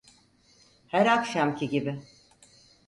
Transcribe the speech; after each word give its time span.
Her 0.87 1.05
akşamki 1.11 1.67
gibi… 1.69 1.99